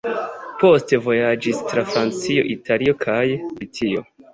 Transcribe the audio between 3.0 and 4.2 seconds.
kaj Britio.